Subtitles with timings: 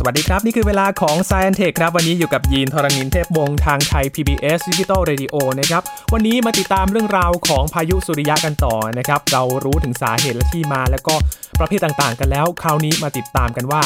[0.00, 5.82] สวัสดีครับ นี่คือเวลาของ s c i e n Tech ครับ วันนี้อยู่กับยีนทรณินเทพวงศ์ทางไทย PBS Digital Radio นะครับ
[6.12, 11.14] วันนี้มาติดตามเรื่องราวของพายุสุริยะกันต่อนะครับ เรารู้ถึงสาเหตุและที่มา แล้วก็
[11.58, 13.82] ประเภทต่างๆ กันแล้ว คราวนี้มาติดตามกันว่า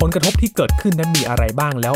[0.00, 1.94] ผลกระทบที่เกิดขึ้นนั้นมีอะไรบ้างแล้ว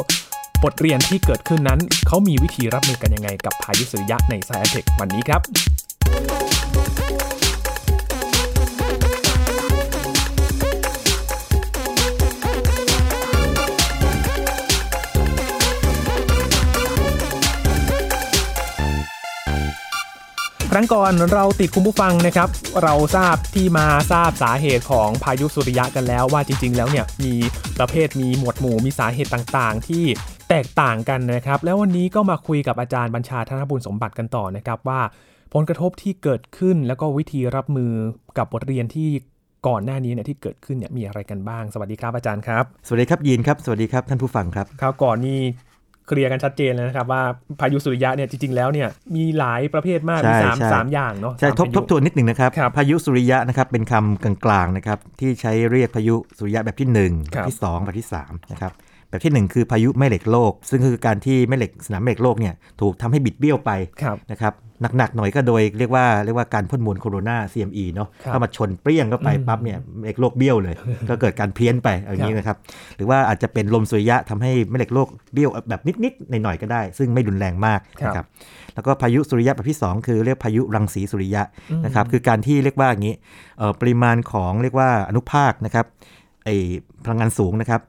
[0.65, 5.41] บทเรียนที่เกิดขึ้นนั้น เขามีวิธีรับมือกันยังไง กับพายุสุริยะใน s c i e n Tech วันนี้ครับ
[20.75, 22.49] ครั้งก่อนเราติดคุณผู้ฟังนะครับ
[22.83, 27.35] เราทราบที่มาทราบสาเหตุของพายุสุริยะกันแล้วว่าจริง ๆ แล้วเนี่ยมี
[27.79, 30.05] ประเภทมีหมวดหมู่มีสาเหตุต่างๆ ที่
[30.51, 35.01] แตกต่างกันนะครับ แล้ววันนี้ก็มาคุยกับอาจารย์บัญชาธนบุญสมบัติกันต่อนะครับว่า
[35.55, 37.93] ผลกระทบที่เกิดขึ้นแล้วก็วิธีรับมือ
[38.39, 39.09] กับบทเรียนที่
[39.69, 45.41] ก่อนหน้านี้เนี่ยที่เกิดขึ้นเนี่ยมีอะไรกันบ้าง สวัสดีครับอาจารย์ครับ สวัสดีครับยีนครับ สวัสดีครับท่านผู้ฟังครับคราวก่อนนี่
[46.07, 47.23] เคลียร์กันชัดเจนเลยนะครับว่า
[47.61, 58.73] พายุสุริยะเนี่ยจริงๆแล้วเนี่ยมีหลายประเภทมากใช่มีสามใช่สามอย่างเนาะใช่สามทบพายุทบทวนนิดหนึ่งนะครับครับ พายุสุริยะนะครับเป็นคำกลางๆนะครับที่ใช้เรียกพายุสุริยะแบบที่1คแบรับบที่ 2 แบบที่3นะครับ
[59.09, 63.71] แบบที่ 1 คือพายุแม่เหล็กโลก ซึ่งคือการที่แม่เหล็กสนามแม่เหล็กโลกเนี่ยถูกทำให้บิดเบี้ยวไป
[64.03, 64.53] ครับนะครับ
[64.97, 70.75] หนักๆหน่อยก็โดยเรียกว่าเรียกว่าการพ่นมวลโคโรนา CME เนาะครับเข้ามาชนเปรี้ยงเข้าไปอืมปั๊บเนี่ยแม่เหล็กโลกเบี้ยวเลย
[71.11, 72.57] ก็เกิดการเพี้ยนไปอย่างนี้นะครับ
[72.97, 78.27] หรือว่าอาจจะเป็นลมสุริยะทำให้แม่เหล็กโลกเบี้ยวแบบนิดๆหน่อยๆก็ได้ ซึ่งไม่รุนแรงมากนะครับ
[78.75, 81.43] แล้วก็พายุสุริยะแบบที่ 2 คือเรียกพายุรังสีสุริยะ
[81.85, 83.15] นะครับคือการที่เรียกว่าอย่างนี้
[83.59, 85.87] เอ่อปริมาณของเรียกว่าอนุภาคนะครับ
[86.45, 86.51] ไอ
[87.05, 87.81] พลังงานสูงนะครับ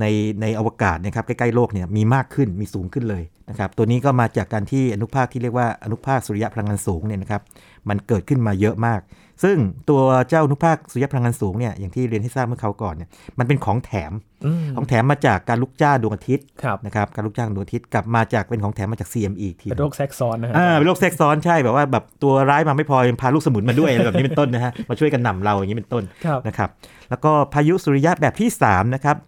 [0.00, 0.04] ใน
[0.42, 7.42] ในอวกาศนะครับใกล้ๆโลกเนี่ยมีมากขึ้นมีสูงขึ้นเลยนะครับตัวนี้ก็มาจากการที่อนุภาคที่เรียกว่าอนุภาคสุริยะพลังงานสูงเนี่ยนะครับ
[7.88, 9.00] มันเกิดขึ้นมาเยอะมาก
[9.44, 9.56] ซึ่ง
[9.90, 14.12] ตัวเจ้าอนุภาคสุริยะพลังงานสูงเนี่ยอย่างที่เรียนให้ทราบเมื่อเขาวก่อนเนี่ยมันเป็นของแถม
[14.46, 26.70] อืมของแถมมาจากการลุกจ้าดวงอาทิตย์ครับนะครับการลุกจ้างดวงอาทิตย์กลับมาจากเป็นของแถมมาจาก CME อีกทีเป็นโรคแทรกซ้อนนะฮะอ่าเป็นโรคแทรกซ้อนใช่แบบว่าแบบตัวร้ายมาไม่พอยังพาลูกสมุนมาด้วยอะไรแบบนี้เป็นต้นนะฮะมาช่วยกันหนำเราอย่างนี้เป็นต้นครับนะครับ
[27.10, 29.27] แล้วก็พายุสุริยะแบบที่3นะครับเ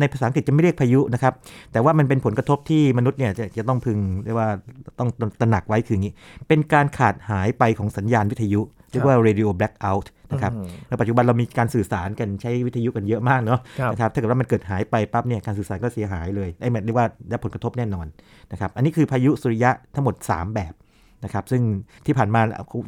[0.00, 1.34] ในภาษาอังกฤษจะไม่เรียกพายุนะครับ
[1.72, 4.48] แต่ว่ามันเป็นผลกระทบที่มนุษย์เนี่ยจะจะต้องพึงเรียกว่า
[4.98, 5.08] ต้อง
[5.40, 6.14] ตระหนักไว้คืออย่างนี้
[6.48, 8.60] เป็นการขาดหายไปของสัญญาณวิทยุ
[8.90, 18.06] เรียกว่า radio blackout นะครับอืมในปัจจุบันเรามีการสื่อสารกันใช้วิทยุกันเยอะมากเนาะครับนะครับถ้าเกิดว่ามันเกิดหายไปปั๊บเนี่ยการสื่อสารก็เสียหายเลยไอ้หมายเรียกว่าได้ผลกระทบแน่นอน
[18.52, 20.72] นะครับอันนี้คือพายุสุริยะทั้งหมด 3 แบบ
[21.24, 21.62] นะครับซึ่ง
[22.06, 22.40] ที่ผ่านมา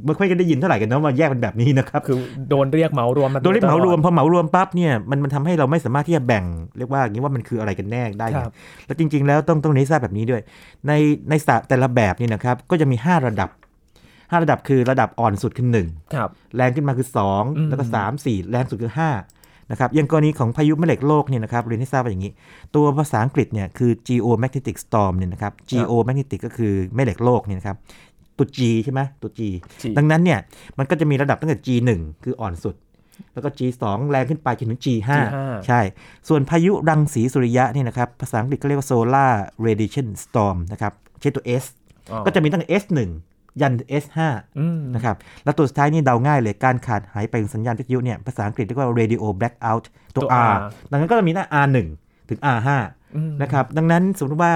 [0.07, 2.19] ไม่ค่อยได้ยินเท่าไหร่กันเนาะว่าแยกเป็นแบบนี้นะครับคือ
[2.51, 6.45] โดนเรียกเหมารวมมาโดยเรียกเหมารวมตลอพอเหมารวมปั๊บเนี่ยมันมันทำให้เราไม่สามารถที่จะแบ่ง
[6.79, 8.53] เรียกว่าอย่างนี้ว่ามันคืออะไรกันแน่ได้ครับ
[8.87, 10.43] แล้วจริง ๆ แล้วต้องต้องเน้นทราบแบบนี้ด้วย
[10.87, 10.93] ใน
[11.31, 13.51] ในศาสตร์แต่ละแบบนี่นะครับก็จะมี 5 ระดับ
[14.31, 17.09] 5 ระดับคือระดับอ่อนสุดคือ1ครับแรงขึ้นมาคือ
[17.57, 22.33] อืม2แล้วก็ 3 4 แรงสุดคือ 5นะครับอย่างกรณีของพายุแม่เหล็กโลกเนี่ยนะครับเรียนให้ทราบว่าอย่างนี้
[22.75, 27.77] ตัวภาษาอังกฤษเนี่ยคือ geomagnetic storm เนี่ยนะครับ geomagnetic ก็คือแม่เหล็กโลกเนี่ยนะครับ
[28.39, 29.41] ตัว G ใช่ไหมตัว G
[29.83, 30.39] G ดังนั้นเนี่ย
[30.79, 31.91] มันก็จะมีระดับตั้งแต่ G1
[32.25, 32.75] คืออ่อนสุด
[33.33, 35.37] แล้วก็ G2 แรงขึ้นไปจนถึง G5 G5
[35.67, 35.81] ใช่
[36.29, 39.33] ส่วนพายุรังสีสุริยะเนี่ยนะครับ ภาษาอังกฤษก็เรียกว่า solar
[39.67, 41.65] radiation storm นะครับใช้ตัว S
[42.11, 42.99] อ๋อก็จะมีตั้งแต่ S1
[43.61, 44.19] ยัน S5
[44.59, 49.85] อืมนะครับแล้วตัวสุดท้ายนี่เดาง่ายเลย การขาดหายไปของสัญญาณวิทยุเนี่ยภาษาอังกฤษเรียกว่า radio blackout
[50.15, 50.57] ตัวตัว R R
[50.91, 51.77] ดังนั้นก็จะมีหน้า R1
[52.29, 52.69] ถึง R5
[53.17, 54.53] อืมนะครับดังนั้นสมมติว่า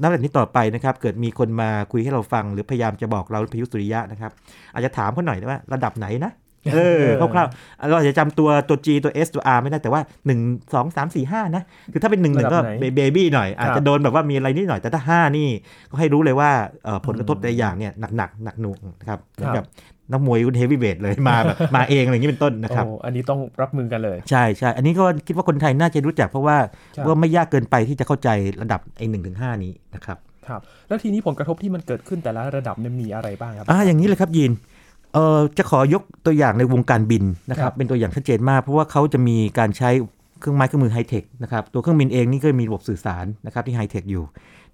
[0.00, 4.30] นับจากนี้ต่อไปนะครับ เกิดมีคนมาคุยให้เราฟัง หรือพยายามจะบอกเราพายุสุริยะนะครับ
[4.72, 6.32] อาจจะถามเขาหน่อยนะว่าระดับไหนนะ
[6.74, 12.52] เออคร่าวๆเราอาจจะจำตัวตัว G ตัว S ตัว R ไม่ได้แต่ว่า 1 2 3 4 5 นะ คือถ้าเป็น 1 1
[12.52, 15.48] ก็ระดับไหนเบบี้หน่อย อาจครัจะบโดนแบบว่ามีอะไรนิดหน่อยแต่ถ้า 5 นี่
[15.90, 16.50] ก็ให้รู้เลยว่า
[16.84, 19.48] เอ่อผลกระทบแต่ละอย่างเนี่ยหนักๆหนักหน่วงนะครับเหมือ
[20.10, 26.56] นกับนักมวยรุ่นเฮฟวีเวทเลยมาแบบมาเองอะไรอย่างนี้เป็นต้นนะครับโอ้อันนี้ต้องรับมือกันเลย ใช่ใช่อันนี้ก็คิดว่าคนไทยน่าจะรู้จักเพราะว่า
[26.96, 28.28] ครับว่าไม่ยากเกินไปที่จะเข้าใจ
[28.62, 34.52] ระดับไอ้หนึ่งถึงห้านี้นะครับครับแล้วทีนี้ผลกระทบที่มันเกิดขึ้นแต่ละระดับเนี่ยมีอะไรบ้างครับอ่าอย่างนี้เลยครับยิน
[35.14, 39.90] เออจะขอยกตัวอย่างในวงการบินนะคครัรับบเป็นตัวอย่างชัดเจนมากเพราะว่าเขาจะมีการใช้
[40.40, 44.24] เครื่องไม้เครื่องมือไฮเทคนะครับตัวเครื่องบินเองนี่ก็มีระบบสื่อสารนะครับที่ไฮเทคอยู่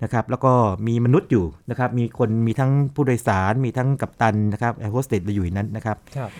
[0.02, 0.52] นะครับแล้วก็
[0.86, 6.30] มีมนุษย์อยู่นะครับมีคนมีทั้งผู้โดยสารมีทั้งกัปตันนะครับแอร์โฮสเตสอยู่ในนั้นนะครับครับ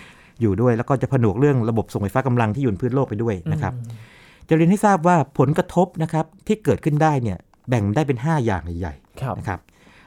[0.41, 9.61] อยู่ด้วยแล้วก็จะผนวกเรื่องระบบส่งไฟฟ้ากำลังที่อยู่บนพื้นโลกไปด้วยนะครับอืมจะเรียนให้ทราบว่าผลกระทบนะครับที่เกิดขึ้นได้เนี่ยแบ่งได้เป็น 5 อย่างใหญ่ครับๆนะครับ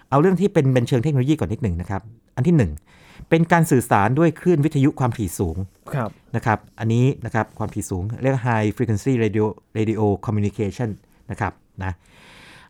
[0.09, 2.01] เอาเรื่องที่เป็นเป็นเชิงเทคโนโลยีก่อนนิดหนึ่งนะครับ
[2.35, 2.55] อันที่
[2.93, 5.57] 1 เป็นการสื่อสารด้วยคลื่นวิทยุความถี่สูง
[5.95, 9.45] ครับนะครับ อันนี้นะครับความถี่สูงเรียกว่า high frequency radio
[9.77, 10.89] radio communication
[11.31, 11.53] นะครับ
[11.83, 11.93] นะ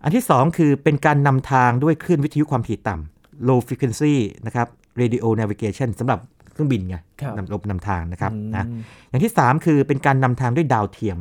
[0.07, 4.13] อันที่ 2 คือเป็นการนำทางด้วยคลื่นวิทยุความถี่ต่ำ low frequency
[4.45, 4.67] นะครับ
[5.01, 6.19] radio navigation สำหรับ
[6.53, 8.65] เครื่องบินไงครับนำรบนำทางนะครับอืมนะ
[9.09, 11.17] อย่างที่ 3 คือเป็นการนำทางด้วยดาวเทียม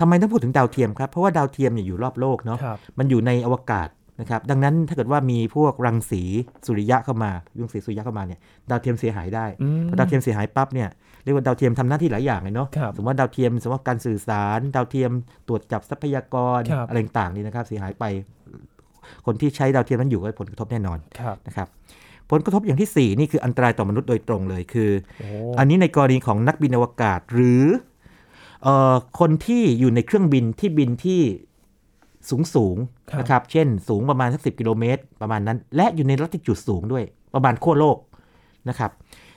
[0.00, 3.88] ทำไมต้องพูดถึงดาวเทียมครับ เพราะว่าดาวเทียมเนี่ยอยู่รอบโลกเนาะครับมันอยู่ในอวกาศ
[4.22, 6.22] นะครับดังนั้นถ้าเกิดว่ามีพวกรังสี
[6.66, 7.30] สุริยะเข้ามา
[7.60, 8.40] รังสีสุริยะเข้ามาเนี่ย
[8.70, 10.88] ดาวเทียมเสียหายได้อืมพอดาวเทียมเสียหายปั๊บเนี่ย
[11.24, 15.10] เรียกว่าดาวเทียมทำหน้าที่หลายอย่างเลยเนาะครับสมมติว่าดาวเทียมสมมติว่าการสื่อสาร ดาวเทียม
[15.48, 18.04] ตรวจจับทรัพยากรครับอะไรต่างๆนี่นะครับเสียหายไป
[19.26, 21.68] คนที่ใช้ดาวเทียมนั้นอยู่ก็ได้ผลกระทบแน่นอนครับนะครับ
[22.30, 24.90] ผลกระทบอย่างที่สี่นี่คืออันตรายต่อมนุษย์โดยตรงเลยคือ
[25.20, 25.28] โอ้
[25.58, 27.64] อันนี้ในกรณีของนักบินอวกาศหรือ
[28.62, 31.20] เอ่อคนที่อยู่ในเครื่องบินที่บินที่
[32.30, 37.04] สูงสูงๆนะครับ เช่น สูงประมาณสักสิกิโลเมตร ประมาณนั้น และอยู่ในลัติจูดสูงด้วย
[37.34, 37.96] ประมาณขั้วโลก
[38.68, 38.90] นะครับ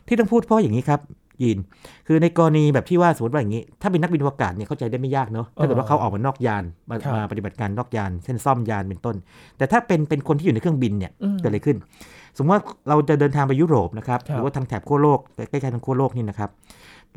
[0.08, 1.02] ที่ต้องพูดเพราะอย่างนี้ครับ
[1.44, 1.58] ยิน
[2.08, 9.16] คือในกรณีแบบที่ว่าสมมติว่าอย่างนี้ ถ้าเป็นนักบินอวกาศเนี่ยเข้าใจได้ไม่ยากเนาะ ถ้าเกิดว่าเขาออกมานอกยาน มาครับมาปฏิบัติการนอกยาน เช่นซ่อมยานเป็นต้น
[9.58, 11.78] แต่ถ้าเป็นเป็นคนที่อยู่ในเครื่องบินเนี่ยอืมเกิดอะไรขึ้น
[12.38, 16.50] สมมติว่าเราจะเดินทางไปยุโรปนะครับครับหรือว่าทางแถบขั้วโลกใกล้ๆทางขั้วโลกนี่นะครับ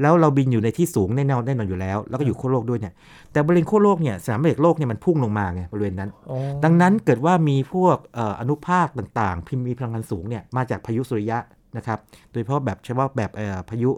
[0.02, 2.92] แล้วเราบินอยู่ในที่สูงแน่นอนแน่นอนอยู่แล้ว แล้วก็อยู่ขั้วโลกด้วยเนี่ย
[3.32, 11.38] แต่บริเวณขั้วโลกเนี่ยสนามแม่เหล็กโลกเนี่ยมันพุ่งลงมาไงบริเวณนั้นโอ้ดังนั้นเกิดว่ามีพวกเอ่ออนุภาคต่างๆ พิมพ์มีพลังงานสูงเนี่ยมาจากพายุสุริยะ
[11.76, 11.98] นะครับ
[12.32, 13.90] โดยเฉพาะแบบเฉพาะแบบเอ่อพายุ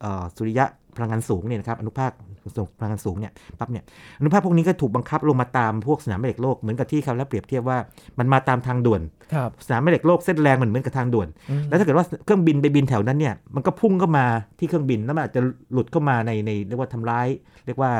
[0.00, 2.10] เอ่อสุริยะ พลังงานสูงเนี่ยนะครับอนุภาค
[2.56, 3.84] สูงพลังงานสูงเนี่ยปั๊บเนี่ย
[4.18, 7.78] อนุภาคพวกนี้ก็ถูกบังคับลงมาตามพวกสนามแม่เหล็กโลกเหมือนกับที่เขาแล้วเปรียบเทียบว่า
[8.18, 9.00] มันมาตามทางด่วน
[9.34, 14.26] ครับสนามแม่เหล็กโลกเส้นแรงมันเหมือนกับทางด่วนอืมแล้วถ้าเกิดว่าเครื่องบินไปบินแถวนั้นเนี่ยมันก็พุ่งเข้ามา
[14.58, 15.40] ที่เครื่องบินแล้วมันอาจจะ
[15.72, 17.26] หลุดเข้ามาในในเรียกว่าทำร้าย
[17.66, 17.92] เรียกว่า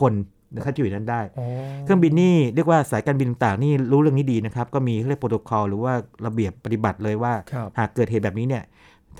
[0.00, 0.14] คน
[0.54, 1.44] นะครับที่อยู่ในนั้นได้โอ้
[1.84, 5.92] เครื่องบินนี่เรียกว่าสายการบินต่างๆนี่รู้เรื่องนี้ดีนะครับ ก็มีเรียกโปรโตคอลหรือว่า
[6.26, 8.62] ระเบียบปฏิบัติเลยว่าครับหากเกิดเหตุแบบนี้เนี่ย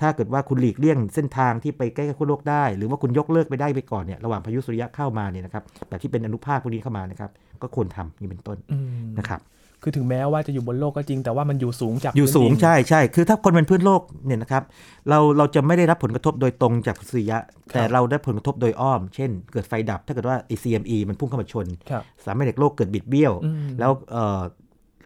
[0.01, 7.29] ถ้าเกิดว่าคุณหลีกเลี่ยงเส้นทางที่ไปใกล้กับขั้วโลกได้ หรือว่าคุณยกเลิกไปได้ไปก่อนเนี่ยระหว่างพายุสุริยะเข้ามาเนี่ยนะครับแบบที่เป็นอนุภาคพวกนี้เข้ามานะครับ
[7.61, 8.77] ก็ควรทำนี่เป็นต้นอื
[9.09, 9.41] มนะครับ
[9.81, 14.63] คือถึงแม้ว่าจะอยู่บนโลกก็จริง แต่ว่ามันอยู่สูงจากอยู่สูงพื้นดินใช่ใช่คือถ้าคนเป็นพื้นโลกเนี่ยนะครับ
[15.09, 17.37] เราเราจะไม่ได้รับผลกระทบโดยตรงจากสุริยะ
[17.73, 24.41] แต่เราได้ผลกระทบโดยอ้อม เช่น เกิดไฟดับ ถ้าเกิดว่า CME มันพุ่งเข้ามาชนครับสามแม่เหล็กโลกเกิดบิดเบี้ยวอืมแล้วเอ่อ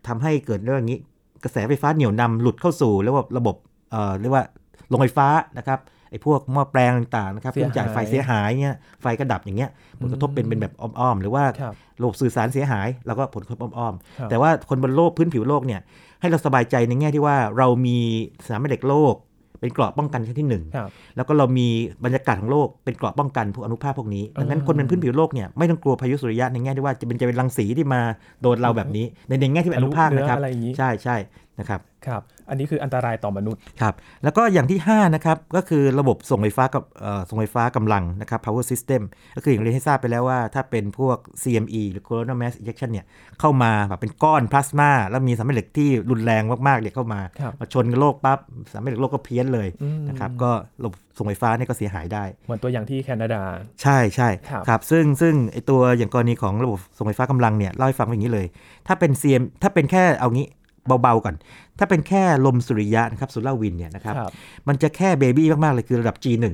[0.08, 0.98] ทำให้เกิดเรื่องนี้
[1.44, 3.56] กระแสไฟฟ้าเหนี่ยวนำหลุดเข้าสู่เรียกว่าระบบ
[3.92, 4.44] เอ่อเรียกว่า
[4.90, 5.80] โรงไฟฟ้านะครับ
[6.10, 9.70] ไอ้พวกหม้อแปลงต่างๆนะครับเสียหายเครื่องจ่ายไฟเสียหายเงี้ยไฟก็ดับอย่างเงี้ย
[10.02, 15.82] ผลกระทบเป็นเป็นแบบอ้อมๆหรือว่าครับระบบสื่อสารเสียหายแล้วก็ผลกระทบอ้อมครับๆแต่ว่าคนบนโลกพื้นผิวโลกเนี่ย
[16.22, 17.98] ให้เราสบายใจในแง่ที่ว่าเรามี
[18.46, 19.16] สนามแม่เหล็กโลก
[19.60, 21.68] เป็นเกราะป้องกันชั้นที่หนึ่งครับแล้วก็เรามี
[22.04, 28.02] บรรยากาศของโลกเป็นเกราะป้องกันพวกอนุภาคพวกนี้ดังนั้นอืมคนเป็นพื้นผิวโลกเนี่ยไม่ต้องกลัวพายุสุริยะในแง่ที่ว่าจะเป็นจะเป็นรังสีที่มา
[28.42, 31.16] โดนเราแบบนี้ในในแง่ที่เป็นอนุภาคนะครับทะลุเนื้ออะไรอย่างนี้ใช่ใช่
[31.60, 39.02] นะครับครับ อันนี้คืออันตรายต่อมนุษย์ครับแล้วก็อย่างที่5นะครับก็คือระบบส่งไฟฟ้ากับเอ่อส่งไฟฟ้ากำลังนะครับ power system
[39.36, 43.06] ก็คืออย่างเรียนให้ทราบไปแล้วว่า ถ้าเป็นพวก CME หรือ coronal mass ejection เนี่ย
[43.40, 48.40] เข้ามาแบบเป็นก้อนพลาสมาแล้วมีสารแม่เหล็กที่รุนแรงมากๆเนี่ยเข้ามาครับมาชนกับโลกปั๊บ
[48.72, 50.52] สารแม่เหล็กโลกก็เพี้ยนเลยอืมนะครับก็
[50.84, 53.42] ระบบส่งไฟฟ้าเนี่ยก็เสียหายได้ เหมือนตัวอย่างที่แคนาดา
[53.82, 58.48] ใช่ใช่ครับครับซึ่งซึ่งไอตัวอย่างกรณีของระบบส่งไฟฟ้ากำลังเนี่ยเล่าให้ฟังว่าอย่างนี้เลย
[58.88, 60.48] ถ้าเป็น CM ถ้าเป็นแค่เอางี้
[61.02, 61.36] เบาๆก่อน
[61.80, 64.32] ถ้าเป็นแค่ลมสุริยะนะครับสุราวินเนี่ยนะครับครับ
[64.68, 66.46] มันจะแค่เบบี้มากๆเลยคือระดับ G1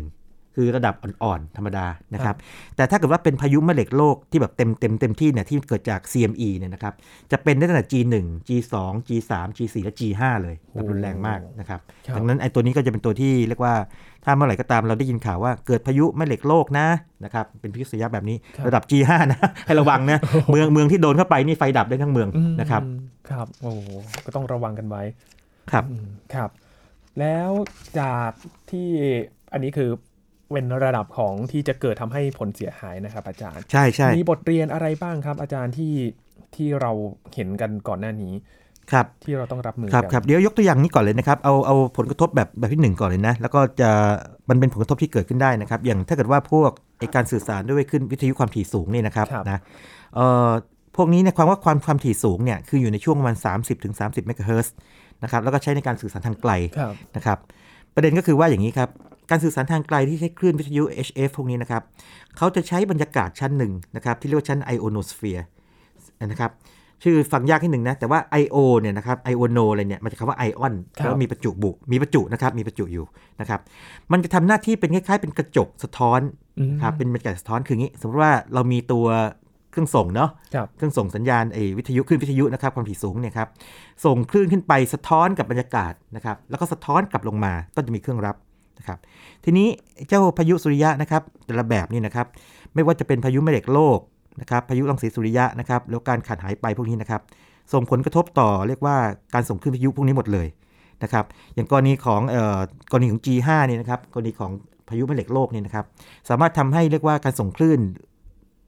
[0.57, 2.35] คือระดับอ่อนๆ ธรรมดานะครับ
[2.75, 6.93] แต่ถ้าเกิดว่าเป็นพายุแม่เหล็กโลกที่แบบเต็มเต็มเต็มที่เนี่ยที่เกิดจาก CME เนี่ยนะครับ
[7.31, 8.15] จะเป็นได้ตั้งแต่ G1
[8.47, 8.75] G2
[9.07, 13.73] G3 G4 และ G5 เลยแบบรุนแรงมากนะครับครับดังนั้นไอ้ตัวนี้ก็จะเป็นตัวที่เรียกว่า
[14.25, 16.87] ถ้าเมื่อไหร่ก็ตามเราได้ยินข่าวว่าเกิดพายุแม่เหล็กโลกนะ
[17.23, 20.19] นะครับเป็นพายุสุริยะแบบนี้ครับระดับ G5 นะให้ระวังนะ
[20.51, 22.81] เมืองเมืองที่โดนเข้าไปนี่ไฟดับได้ทั้งเมืองอืมนะครับ
[23.29, 23.79] ครับโอ้โห
[24.25, 25.03] ก็ต้องระวังกันไว้
[25.71, 26.49] ครับอืมครับ
[27.19, 27.49] แล้ว
[27.99, 28.31] จาก
[28.71, 28.89] ที่
[29.53, 29.89] อันนี้คือ
[30.51, 35.93] เป็นระดับของที่จะเกิดทำให้ผลเสียหายนะครับ อาจารย์ ใช่ใช่มีบทเรียนอะไรบ้างครับ อาจารย์ที่
[36.55, 36.91] ที่เรา
[37.35, 38.33] เห็นกันก่อนหน้านี้
[38.91, 43.89] ครับที่เราต้องรับมือครับกันครับเดี๋ยวยกตัวอย่างนี้ก่อนเลยนะครับเอาเอาผลกระทบแบบแบบที่หนึ่งก่อนเลยนะ แล้วก็จะ
[44.49, 49.59] มันเป็นผลกระทบที่เกิดขึ้นได้นะครับ อย่างถ้าเกิดว่าพวกไอการสื่อสารด้วยขึ้นวิทยุความถี่สูงเนี่ยนะครับครับนะ
[50.15, 50.49] เอ่อ
[50.95, 54.73] พวกนี้เนี่ยความว่าความความถี่สูงเนี่ยคืออยู่ในช่วงประมาณ 30ถึง30เมกะเฮิรตซ์
[55.23, 57.37] นะครับแล้วก็ใช้ในการสื่อสารทางไกลครับนะครับ
[57.95, 58.89] ประเด็นก็คือว่าอย่างนี้ครับ
[59.29, 61.83] การสื่อสารทางไกลที่ใช้คลื่นวิทยุ HF พวกนี้นะครับ
[62.37, 65.45] เขาจะใช้บรรยากาศชั้นหนึ่งนะครับที่เรียกว่าชั้นไอโอโนสเฟียร์
[66.25, 66.51] นะครับ
[67.03, 68.57] ชื่อฟังยากนิดหนึ่งนะ แต่ว่า I.O.
[68.79, 73.05] เนี่ยนะครับไอโอโนอะไรเนี่ยมาจากคำว่าไอออนครับแล้วมีประจุบุ มีประจุนะครับ มีประจุอยู่
[73.39, 73.59] นะครับ
[74.11, 76.19] มันจะทำหน้าที่เป็นคล้ายๆ เป็นกระจกสะท้อน
[76.59, 79.05] อืมครับเป็นบรรยากาศสะท้อนคืออย่างนี้ สมมติว่าเรามีตัว
[79.73, 83.47] เครื่องส่งเนาะครับเครื่องส่งสัญญาณไอ้วิทยุคลื่นวิทยุนะครับความถี่สูงเนี่ยครับ
[84.05, 88.35] ส่งคลื่นขึ้นไปสะท้อนกับบรรยากาศนะครับแล้วก็สะท้อนกลับลงมาก็จะมีเครื่องรับ
[88.79, 88.97] นะครับ
[89.45, 89.67] ทีนี้
[90.07, 92.27] เจ้าพายุสุริยะนะครับแต่ละแบบนี่นะครับ
[92.73, 93.99] ไม่ว่าจะเป็นพายุแม่เหล็กโลก
[94.41, 97.21] นะครับพายุรังสีสุริยะนะครับแล้วการขาดหายไปพวกนี้นะครับ
[97.73, 98.97] ส่งผลกระทบต่อเรียกว่า
[99.33, 100.47] การส่งคลื่นวิทยุพวกนี้หมดเลย
[101.03, 101.25] นะครับ
[101.55, 102.59] อย่างกรณีของเอ่อ
[102.91, 104.51] กรณีของ G5 เนี่ยนะครับกรณีของ
[104.89, 105.85] พายุแม่เหล็กโลกเนี่ยนะครับ
[106.29, 107.79] สามารถทำให้เรียกว่าการส่งคลื่น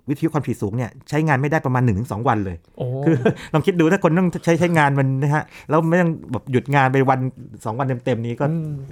[0.10, 3.16] วิทยุความถี่สูงเนี่ยใช้งานไม่ได้ประมาณ1-2วันเลยโอ้คือ
[3.54, 7.20] ลองคิดดูถ้าคนต้องใช้ใช้งานมันนะฮะแล้วไม่ต้องแบบหยุดงานไปวัน
[7.50, 8.46] 2 วันเต็มๆนี้ก็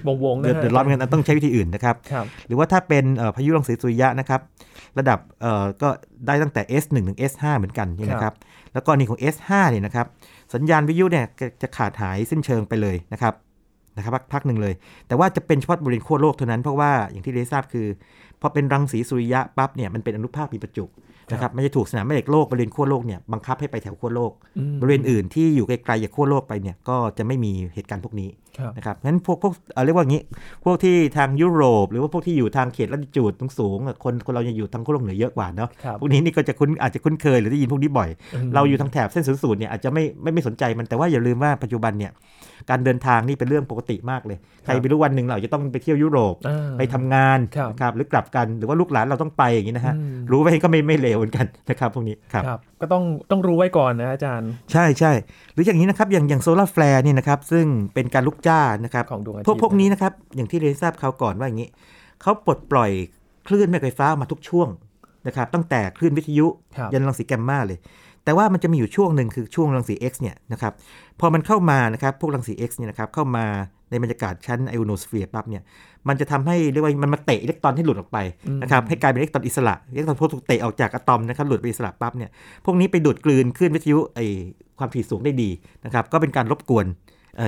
[0.08, 4.42] วงวงๆนะเดือดฮะเดือดร้อนเหมือนกันต้องใช้วิธีอื่นนะครับครับหรือว่าถ้าเป็นเอ่อพายุรังสีสุริยะนะครับ
[5.00, 5.90] ระดับเอ่อก็
[6.28, 8.34] ได้ตั้งแต่ S1 ถึง S5 เหมือนกันนี่นะครับ
[8.74, 10.08] แล้วก็นี่ของ S5 เนี่ยนะครับ
[10.54, 13.34] สัญญาณวิทยุเนี่ยจะจะขาดหายสิ้นเชิงไปเลยนะครับ
[13.98, 14.74] นะครับพักพักหนึ่งเลย
[15.08, 17.88] แต่ว่าจะเป็นเฉพาะบริเวณขั้วโลกเท่านั้นเพราะว่าอย่างที่ได้ทราบคือ
[18.44, 20.86] พอเป็นรังสีสุริยะปั๊บเนี่ยมันเป็นอนุภาคมีประจุ
[21.32, 28.43] นะครับไม่จะถูกสนามแม่เหล็กโลกบริเวณขั้วโลกเนี่ยบังคับให้ไปแถวขั้วโลกอืมบริเวณอื่นที่อยู่ไกลๆจากขั้วโลกไปเนี่ยก็จะไม่มีเหตุการณ์พวกนี้ครับ
[28.78, 30.22] นะครับงั้นพวกพวกเอ่อเรียกว่างี้
[30.66, 38.10] พวกที่ทางยุโรป หรือว่าพวกที่อยู่ทางเขตลัติจูดสูงๆอะคนคนเรายังอยู่ทางขั้วโลกเหนือเยอะกว่าเนาะครับพวกนี้นี่ก็จะคุ้นอาจจะคุ้นเคยหรือได้ยินพวกนี้บ่อย
[38.48, 42.12] มเราอยู่ทางแถบเส้นศูนย์สูตรเนี่ยอาจจะไม่ไม่ไม่สนใจมันแต่ว่าอย่าลืมว่าปัจจุบันเนี่ย
[42.70, 55.12] การเดินทางนี่เป็นเรื่องปกติมากเลย ใครไปรู้วันหนึ่งเราจะต้องไปเที่ยวยุโรปอ่าไปทำงานครับนะครับหรือกลับกันหรือว่าลูกหลานเราต้องไปอย่างนี้นะฮะอืมรู้ไว้ก็ไม่ไม่เลวเหมือนกันนะครับพวกนี้ครับครับ ก็ต้องต้องรู้ไว้ก่อนนะอาจารย์ ใช่ใช่
[55.54, 61.70] หรืออย่างนี้นะครับอย่างอย่าง solar flare เนี่ยนะครับซึ่งเป็นการลุกจ้านะครับของดวงอาทิตย์พวกพวกนี้นะครับ อย่างที่เรียนทราบคราวก่อนว่าอย่างนี้
[62.22, 62.92] เขาปลดปล่อย
[63.48, 64.68] คลื่นแม่ไฟฟ้ามาทุกช่วง
[65.28, 66.48] นะครับ ตั้งแต่คลื่นวิทยุ
[66.78, 67.80] ครับยันรังสีแกมมาเลย
[68.24, 70.74] แต่ว่ามันจะมีอยู่ช่วงหนึ่งคือช่วงรังสี X เนี่ยนะครับ
[71.20, 73.46] พอมันเข้ามานะครับพวกรังสี X เนี่ยนะครับเข้ามา
[73.90, 75.64] ในบรรยากาศชั้นไอโอโนสเฟียร์ปั๊บเนี่ย
[76.08, 78.18] มันจะทำให้เรียกว่ามันมาเตะอิเล็กตรอนที่หลุดออกไป
[78.62, 82.30] นะครับให้กลายเป็นอิเล็กตรอนอิสระอิเล็กตรอนพวกถูกเตะออกจากอะตอมนะครับหลุดไปอิสระปั๊บเนี่ย
[82.66, 84.20] พวกนี้ไปดูดกลืนคลื่นวิทยุไอ
[84.80, 85.50] ความถี่สูงได้ดี
[85.86, 87.03] นะครับก็เป็นการรบกวนเอ่อ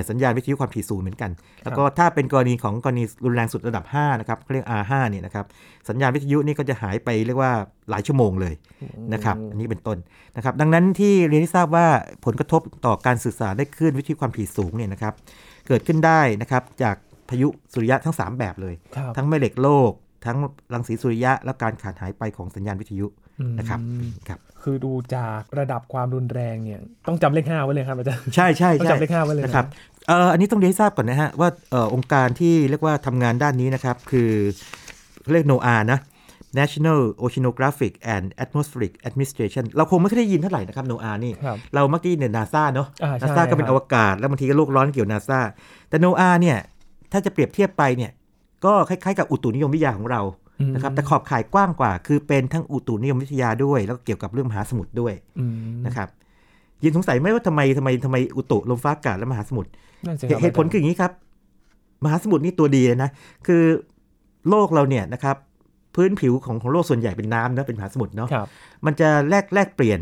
[0.09, 1.31] สัญญาณวิทยุความถี่สูงเหมือนกัน
[1.63, 5.45] แล้วก็ถ้าเป็นกรณีของกรณีรุนแรงสุดระดับ 5 นะครับเขาเรียก R5 เนี่ยนะครับ
[5.89, 7.51] สัญญาณวิทยุนี่ก็จะหายไปเรียกว่า
[7.89, 8.53] หลายชั่วโมงเลย
[9.13, 9.97] นะครับอันนี้เป็นต้น
[10.35, 11.87] นะครับดังนั้นที่เรียนที่ทราบว่า
[12.25, 15.13] ผลกระทบต่อการสื่อสารได้คลื่นวิทยุความถี่สูงเนี่ยนะครับ
[15.67, 16.95] เกิดขึ้นได้นะครับจาก
[17.29, 19.91] พายุสุริยะทั้ง 3 แบบเลยครับทั้งแม่เหล็กโลก
[20.25, 20.37] ทั้ง
[20.73, 23.07] รังสีสุริยะและการขาดหายไปของสัญญาณวิทยุ
[23.59, 29.65] นะครับอืมครับ คือดูจากระดับความรุนแรงเนี่ยต้องจำเลขห้าไว้เลยครับอาจารย์ใช่ใช่ต้องใช่จำเลขห้าไว้เลยนะนะครับ
[30.07, 34.31] เอ่ออันนี้ต้องเรียนให้ทราบก่อนนะฮะว่าเอ่อองค์การที่เรียกว่าทำงานด้านนี้นะครับ คือ
[35.21, 35.99] เขาเรียก NOAA นะ
[36.59, 45.39] National Oceanographic and Atmospheric Administration เราคงไม่เคยได้ยินเท่าไหร่นะครับ NOAA นี่ครับเรามักได้ยินเนี่ยนาซาเนาะอ่าใช่นาซาก็เป็นครับอวกาศ แล้วบางทีก็โลกร้อนเกี่ยวนาซา
[45.89, 46.57] แต่ NOAA เนี่ย
[47.11, 48.11] ถ้าจะเปรียบเทียบไปเนี่ย
[48.65, 55.53] ก็คล้ายๆกับอุตุนิยมวิทยาของเราอืม นะครับแต่ขอบข่ายกว้างกว่า คือเป็นทั้งอุตุนิยมวิทยาด้วย แล้วก็เกี่ยวกับเรื่องมหาสมุทรด้วยอืม
[55.85, 56.07] นะครับ
[56.83, 59.69] ยินสงสัยไหมว่าทำไมทำไมทำไมอุตุลมฟ้าอากาศและมหาสมุทร
[60.05, 61.11] นั่นสิเหครับตุเหตุผลคืออย่างนี้ครับ
[62.03, 63.09] มหาสมุทรนี่ตัวดีเลยนะ
[63.47, 63.63] คือ
[64.49, 65.35] โลกเราเนี่ยนะครับ
[65.95, 68.47] พื้นผิวของของโลกส่วนใหญ่เป็นน้ำเนอะเป็นมหาสมุทรเนาะครับ
[68.85, 69.99] มันจะแลกแลกเปลี่ยน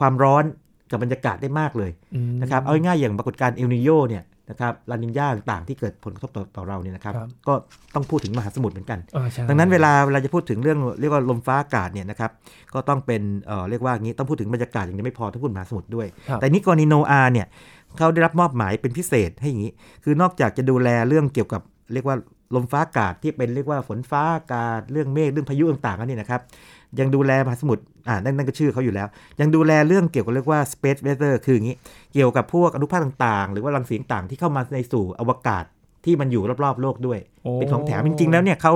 [0.00, 0.44] ความร้อน
[0.90, 7.54] กับบรรยากาศได้มากเลยอืมนะครับเอาง่ายๆอย่างปรากฏการณ์เอลนิโยเนี่ย นะครับลานินยาต่างๆที่เกิดผลกระทบต่อต่อเราเนี่ยนะครับครับ ก็
[7.94, 12.30] ต้องพูดถึงมหาสมุทรเหมือนกันอ่าใช่ดังนั้นเวลาเวลาจะพูดถึงเรื่องเรียกว่าลมฟ้าอากาศเนี่ยนะครับ
[12.74, 17.46] ก็ต้องเป็นเอ่อเรียกว่าอย่างนี้ต้องพูดถึงบรรยากาศอย่างเดียวไม่พอต้องพูดมหาสมุทรด้วยครับแต่นี่กรณีโนอาเนี่ย
[17.98, 19.72] เขาได้รับมอบหมายเป็นพิเศษให้อย่างนี้
[20.04, 22.16] คือนอกจากจะดูแลเรื่องเกี่ยวกับเรียกว่า
[22.54, 26.40] ลมฟ้าอากาศที่เป็นเรียกว่าฝนฟ้าอากาศเรื่องเมฆเรื่องพายุต่างๆอันนี้นะครับ
[27.00, 29.08] ยังดูแลมหาสมุทรอ่านั่นนั่นก็ชื่อเขาอยู่แล้ว
[29.40, 31.76] ยังดูแลเรื่องเกี่ยวกับเรียกว่า space weather คืออย่างนี้
[32.12, 35.64] เกี่ยวกับพวกอนุภาคต่างๆ หรือว่ารังสีต่างๆที่เข้ามาในสู่อวกาศ
[36.04, 38.72] ที่มันอยู่รอบๆ โลกด้วยโอ้เป็นของแถมจริง ๆ แล้วเนี่ยเขา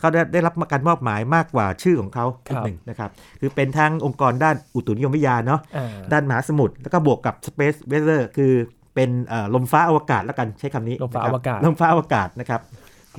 [0.00, 3.10] เขาได้ได้รับการมอบหมายมากกว่าชื่อของเขาครับหนึ่งนะครับ
[3.40, 8.52] คือเป็นทั้งองค์กรด้านอุตุนิยมวิทยาเนาะอ่าด้านมหาสมุทรแล้วก็บวกกับ Space Weather คือ
[8.94, 12.60] เป็นเอ่อลมฟ้าอวกาศแล้วกันใช้คำนี้ลมฟ้านะคอรับวกาศลมฟ้าอวกาศนะครับ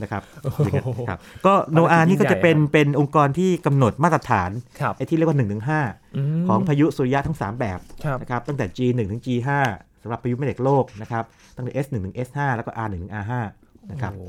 [0.02, 0.22] นะครับ
[0.66, 5.86] อย่างนั้นโอ้โหครับก็โนอานี่ก็จะเป็นยิ่งใหญ่เป็นองค์กรที่กำหนดมาตรฐานครับไอ้ที่เรียกว่า1นถึงหม
[6.48, 9.50] ของพายุสุริยะทั้ง 3 แบบครับนะครับตั้งแต่ G1 ถึง G5
[10.02, 11.24] สำหรับพายุแม่เหล็กโลกนะครับ
[11.56, 13.34] ตั้งแต่ S1 ถึง S5 แล้วก็ R1 ถึง R5
[13.92, 14.26] นะครับโอ้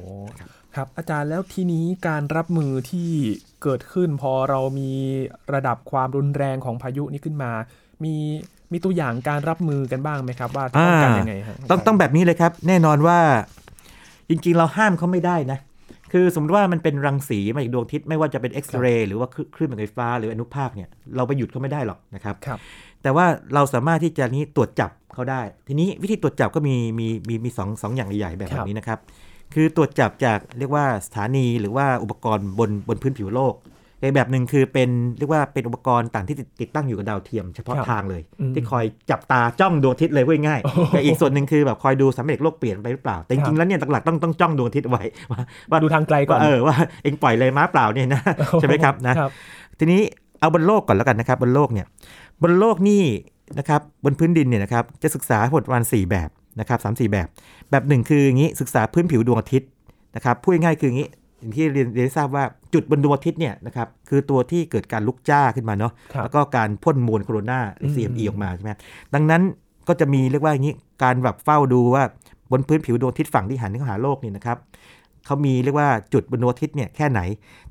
[0.76, 3.10] ครับอาจารย์แล้วทีนี้การรับมือที่
[3.62, 4.90] เกิดขึ้นพอเรามี
[5.54, 7.52] ระดับความรุนแรงของพายุนี้ขึ้นมา
[8.04, 8.14] มี
[8.72, 13.18] มีตัวอย่างการรับมือกันบ้างไหมครับ ว่าจะป้องกันยังไงฮะต้องต้องแบบนี้เลยครับ แน่นอนว่า
[14.30, 15.58] จริงๆ เราห้ามเขาไม่ได้นะ
[16.12, 22.58] คือสมมติว่ามันเป็นรังสีมาจากดวงอาทิตย์ไม่ว่าจะเป็นเอ็กซเรย์หรือว่าคลื่นแสงไฟฟ้าหรืออนุภาคเนี่ยเราไปหยุดเขาไม่ได้หรอกนะครับครับ
[23.02, 28.98] แต่ว่าเราสามารถที่จะนี้ตรวจจับเขาได้ ทีนี้วิธีตรวจจับก็มีมีมีมีสองสองอย่างใหญ่ๆแบบครับนี้นะครับ
[29.54, 33.54] คือตรวจจับจากเรียกว่าสถานีหรือว่าอุปกรณ์บนบนพื้นผิวโลก
[34.02, 45.40] ในแบบหนึ่งคือเป็นเรียกว่าเป็นอุปกรณ์ต่างที่ติดติดตั้งอยู่กับดาวเทียมเฉพาะครับทางเลยอืมที่คอยจับตาจ้องดวงอาทิตย์เลยพูดง่ายโอ้โหแต่อีกส่วนหนึ่งคือแบบคอยดูสามเหล็กโลกเปลี่ยนไปหรือเปล่า แต่จครัริงบๆแล้วเนี่ยหลักๆต้องต้องจ้องดวงอาทิตย์เอาไว้ว่า
[45.70, 48.20] ว่าดูทางไกลก่อว่านเออว่าเองปล่อยเลยม้าเปล่าเนี่ยนะ
[48.60, 49.30] ใช่ไหมครับนะครับ
[49.78, 50.00] ทีนี้
[50.40, 51.86] เอาบนโลกก่อนแล้วกันนะครับบนโลกเนี่ย
[52.42, 53.02] บนโลกนี่
[53.58, 56.28] นะครับบนพื้นดินเนี่ยนะครับจะศึกษาทั้งหมดประมาณ4แบบ
[56.60, 57.28] นะครับสามสี่แบบ
[57.70, 59.68] แบบหนึ่งคืออย่างนี้ศึกษาพื้นผิวดวงอาทิตย์
[60.16, 61.08] นะครับพูดง่ายๆคืออย่างนี้
[61.40, 62.44] อย่างที่เรียนเรียนให้ทราบว่า
[62.74, 68.70] จุดบนดวงอาทิตย์เนี่ยนะครับคือตัวที่เกิดการลุกจ้าขึ้นมาเนาะครับแล้วก็การพ่นมวลโคโรนาหรือ CME ออกมาใช่ไหม
[69.14, 69.42] ดังนั้น
[69.88, 72.02] ก็จะมีเรียกว่าอย่างนี้การแบบเฝ้าดูว่า
[72.52, 74.58] บนพื้นผิวดวงอาทิตย์ฝั่งที่หันเข้าหาโลกนี่นะครับ
[75.26, 77.20] เขามีเรียกว่าจุดบนดวงอาทิตย์เนี่ยแค่ไหน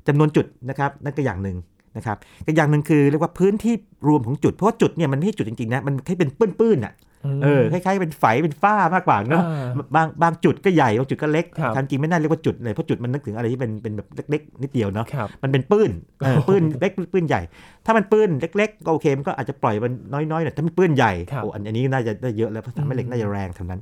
[0.06, 1.56] จำนวนจุดนะครับนั่นก็อย่างหนึ่ง
[1.96, 3.74] นะครับอีกอย่างหนึ่งคือเรียกว่าพื้นที่
[4.08, 6.96] รวมของจุดเพราะว่าจุดเนี่ยมันไม่ใช่จุดจริงๆนะมันแค่เป็นปื้นๆอะม
[7.42, 17.42] เออคล้ายๆเป็นไฝเป็นฝ้ามากกว่าเนาะอ่าบางบางจุดก็ใหญ่บางจุดก็เล็กครับความจริงไม่น่าเรียกว่าจุดเลยเพราะจุดมันนึกถึงอะไรที่เป็นเป็นแบบเล็กๆนิดเดียวเนาะครับมันเป็นปื้นเออโอ้โหปื้นเล็กปื้นใหญ่
[17.86, 23.80] ถ้ามันปื้นเล็กๆก็โอเคมันก็อาจจะปล่อยมันน้อยๆหน่อยถ้ามันปื้นใหญ่ครับโอ้อันอันนี้น่าจะได้เยอะแล้วเพราะทำให้เหล็กอืมน่าจะแรงเท่านั้น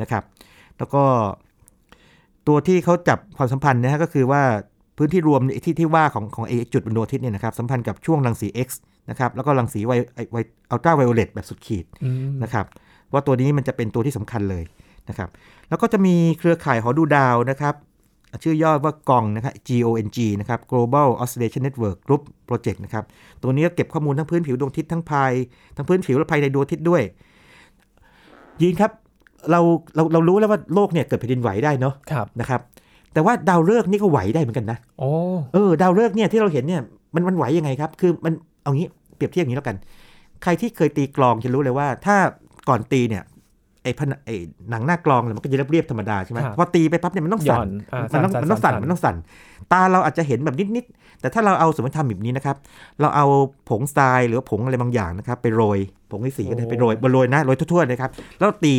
[0.00, 0.22] นะครับ
[0.78, 1.02] แล้วก็
[2.46, 4.42] ตัวที่เขาจับความสัมพันธ์นะฮะก็คือว่า
[4.96, 8.68] พื้นที่รวมที่ที่ว่าของของไอจุดบนดวงอาทิตย์เนี่ยนะครับสัมพันธ์กับช่วงรังสี X
[9.10, 9.92] นะครับแล้วก็รังสีไว
[10.32, 10.36] ไว
[10.70, 12.66] อัลตราไวโอเลตแบบสุดขีดอืมนะครับ
[13.12, 14.64] ว่าตัวนี้มันจะเป็นตัวที่สำคัญเลย
[15.08, 15.28] นะครับ
[15.68, 17.74] แล้วก็จะมีเครือข่ายหอดูดาวนะครับ
[18.42, 23.04] ชื่อย่อว่ากองนะครับ GONG นะครับ Global Oscillation Network Group Project นะครับ
[23.42, 25.32] ตัวนี้ก็เก็บข้อมูลทั้งพื้นผิวดวงอาทิตย์ทั้งภาย
[25.76, 27.02] ทั้งพื้นผิวและภายในดวงอาทิตย์ด้วย
[28.60, 28.90] ยินครับ
[29.50, 29.60] เรา
[29.94, 32.60] เราเรารู้แล้วว่าโลกเนี่ยเกิดแผ่นดินไหวได้เนาะครับนะครับ
[33.12, 35.10] แต่ว่าดาวฤกษ์นี่ก็ไหวได้เหมือนกันนะ โอ้
[35.52, 36.82] เออ ดาวฤกษ์เนี่ยที่เราเห็นเนี่ย
[37.14, 39.76] มันมันไหวยังไงครับ คือมันเอางี้ เปรียบเทียบอย่างนี้แล้วกัน
[40.42, 42.16] ใครที่เคยตีกลองจะรู้เลยว่า ถ้า
[42.68, 43.22] ก่อนตีเนี่ย
[43.82, 44.36] ไอ้ผนไอ้
[44.70, 49.16] หนังหน้ากลองเนี่ยมันก็จะเรียบๆธรรมดาใช่ไหมครับพอตีไปปั๊บเนี่ยมันต้องหย่สั่อนนอ่ามันต้องมันต้องสั่นมันต้องสั่น
[49.72, 52.56] ตาเราอาจจะเห็นแบบนิดๆแต่ถ้าเราเอาสมมติทำแบบนี้นะครับ
[53.00, 53.26] เราเอา
[53.68, 55.78] ผงทรายหรือว่าผงอะไรบางอย่างนะครับไปโรย
[56.10, 58.74] ผงที่สีก็ได้โอ้ไปโรยบนโรยนะโรยทั่วๆนะครับ แล้วตี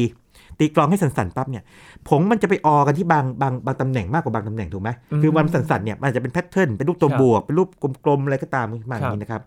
[0.60, 1.64] ตีกลองให้สั่นๆปั๊บเนี่ย
[2.10, 4.90] ผงมันจะไปออกันที่บางบางบางตำแหน่งมากกว่าบางตำแหน่งถูกไหม
[5.22, 7.70] คือมันสั่นๆเนี่ยมันอาจจะเป็นแพทเทิร์นเป็นรูปตัวบวกเป็นรูป
[8.06, 9.42] กลมๆอะไรก็ตามขึ้นมาอย่างนี้นะครับ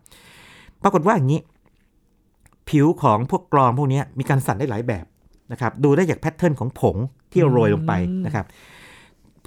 [0.82, 1.40] ปรากฏว่าอย่างนี้
[2.68, 5.04] ผิวของพวกกรองพวกเนี้ยมีการสั่นได้หลายแบบ
[5.52, 6.96] นะครับดูได้จากแพทเทิร์นของผง
[7.32, 7.92] ที่เราโรยลงไป
[8.26, 8.46] นะครับ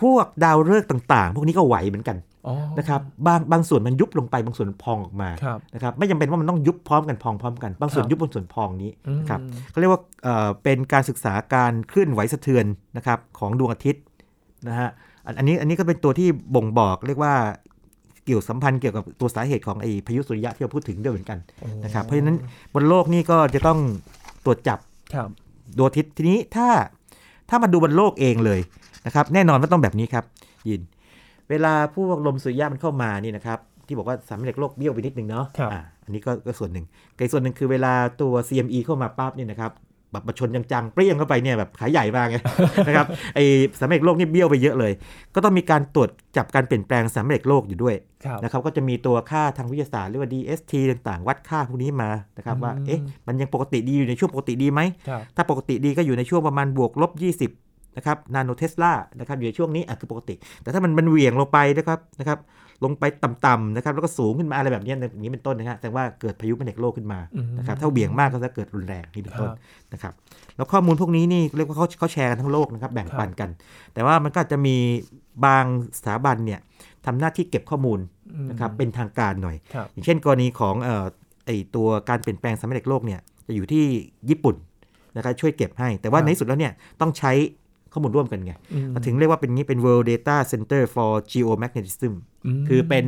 [0.02, 12.66] พวกดาวฤกษ์ต่างๆ พวกนี้ก็ไหวเหมือนกันอ๋อนะครับบางบางส่วนมันยุบลงไปบางส่วนพองออกมาครับนะครับไม่จำเป็นว่ามันต้องยุบพร้อมกันพองพร้อมกัน บางส่วนครับยุบบางส่วนพองนี้นะครับอืมเขาเรียกว่าเอ่อเป็นการศึกษาการเคลื่อนไหวสะเทือน
[12.98, 14.04] นะครับของดวงอาทิตย์
[14.68, 14.90] นะฮะ
[15.26, 17.34] อันอันนี้อันนี้ก็เป็นตัวที่บ่งบอกเรียกว่า
[18.26, 22.38] เกี่ยวสัมพันธ์เกี่ยวกับตัวสาเหตุของไอ้พายุสุริยะที่เราพูดถึงด้วยเหมือนกันโอ้นะครับเพราะฉะนั้น
[22.74, 23.80] บนโลกนี่ก็จะต้อง
[24.46, 24.80] ตรวจจับ
[25.14, 25.30] ครับ
[25.78, 26.68] ดวงอาทิตย์ทีนี้ถ้า
[27.50, 28.60] ถ้ามาดูบนโลกเองเลย
[29.06, 30.24] นะครับแน่นอนว่าต้องแบบนี้ครับ
[30.70, 30.82] ยิน
[31.50, 36.86] เวลาพวกลมสุริยะมันเข้ามานี่นะครับที่บอกว่าสามเหล็กโลกเบี้ยวไปนิดนึงเนาะครับอ่าอันนี้ก็ก็ส่วนหนึ่ง
[37.16, 39.72] กับอีกส่วนหนึ่งคือเวลาตัว CME เข้ามาปั๊บเนี่ยนะครับ
[40.16, 42.38] แบบมาชนจังๆ เปรี้ยงเข้าไปเนี่ยแบบขาใหญ่มากไง
[42.88, 43.40] นะครับไอ
[43.80, 44.92] สามเหล็กโลกนี่เบี้ยวไปเยอะเลย
[45.36, 57.65] ก็ต้องมีการตรวจจับการเปลี่ยนแปลงสามเหล็กโลกอยู่ด้วยครับนะครับก็จะมีตัวค่าทางวิทยาศาสตร์เรียกว่า DST ต่างๆ วัดค่าพวกนี้มานะครับว่าอืมเอ๊ะมันยังปกติดีอยู่ในช่วงปกติดีไหมครับถ้าปกติดีก็อยู่ในช่วงประมาณบวกลบ20
[57.98, 62.40] นะครับนาโนเทสลานะครับอยู่ในช่วงนี้อะคือปกติ แต่ถ้ามันมันเหวี่ยงลงไปนะครับนะครับ
[62.84, 69.58] ลงไปต่ำๆนะครับแล้วก็สูงขึ้นมาอะไรแบบเนี้ยอย่างนี้เป็นต้นนะฮะแต่ว่าเกิดพายุแม่เหล็กโลกขึ้นมาอืมนะครับถ้าเหวี่ยงมากก็จะเกิดรุนแรงนี่เป็นต้นครับ
[69.94, 70.14] นะครับ
[70.56, 73.50] แล้วข้อมูลพวกนี้นี่เรียกว่าเขาเขาแชร์กันทั้งโลกนะครับแบ่งปันกัน
[73.94, 74.76] แต่ว่ามันก็อาจจะมี
[75.46, 75.66] บาง
[75.98, 76.60] สถาบันเนี่ย
[77.06, 78.00] ทำหน้าที่เก็บข้อมูล
[78.34, 81.06] อืมนะครับเป็นทางการหน่อยครับอย่างเช่นกรณีของเอ่อ
[81.46, 83.84] ไอตัวการเปลี่ยนแปลงสามเหล็กโลกเนี่ยจะอยู่ที่
[84.30, 84.56] ญี่ปุ่น
[85.16, 87.32] นะครับช่วยเก็บให้แต่ว่าครับในที่สุดแล้วเนี่ยต้องใช้
[87.96, 92.14] ข้อมูลร่วมกันไงอืมมาถึงเรียกว่าเป็นงี้เป็น World Data Center for Geomagnetism
[92.62, 93.06] มคือเป็น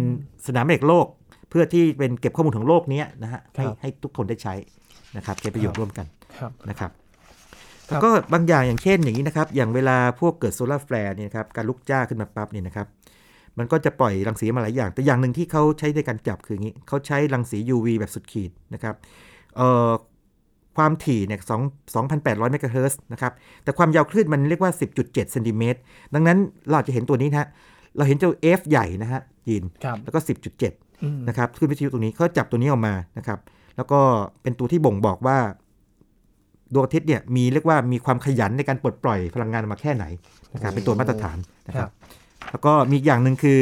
[0.48, 1.08] สนามเหล็กโลก
[1.50, 4.54] เพื่อที่เป็นเก็บข้อมูลของโลกเนี้ยนะฮะให้ครับให้ทุกคนได้ใช้
[5.18, 6.06] นะครับใช้ประโยชน์ร่วมกัน
[6.40, 6.92] ครับนะครับ
[7.90, 12.88] ครับแล้วก็บางอย่างอย่างเช่นอย่างนี้นะครับ อย่างเวลาพวกเกิด solar flare เนี่ยนะครับการลุกจ้าขึ้นมาปั๊บเนี่ยนะครับ
[13.58, 18.96] มันก็จะปล่อยรังสีมาหลายอย่าง แต่อย่างหนึ่งที่เขาใช้ในการจับคืออย่างนี้เขาใช้รังสี UV แบบสุดขีดนะครับ
[19.58, 19.92] เอ่อ
[20.78, 21.40] ความถี่เนี่ย
[21.96, 23.32] 2 2,800 เมกะเฮิรตซ์นะครับ
[23.64, 25.80] แต่ความยาวคลื่นมันเรียกว่า 10.7 เซนติเมตร
[26.14, 26.38] ดังนั้น
[26.70, 27.48] เราจะเห็นตัวนี้นะฮะ
[27.98, 30.20] เราเห็นเจ้า F ใหญ่นะฮะยินครับแล้วก็
[30.62, 33.40] 10.7อืมนะครับคลื่นวิทยุตรงนี้เขาจับตัวนี้ออกมานะครับ
[33.78, 34.00] แล้วก็
[34.42, 35.38] เป็นตัวที่บ่งบอกว่า
[36.74, 40.06] ดวงอาทิตย์เนี่ยมีเรียกว่ามีความขยันในการปลดปล่อยพลังงานออกมาแค่ไหน
[40.54, 41.38] นะครับ เป็นตัวมาตรฐาน
[41.68, 41.92] นะคครัรับบ
[42.52, 43.62] แล้วก็มีอีกอย่างหนึ่งคือ